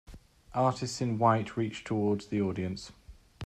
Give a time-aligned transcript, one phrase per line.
[0.55, 2.91] Artists in white reach towards the audience.